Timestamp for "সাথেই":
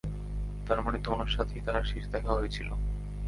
1.27-1.61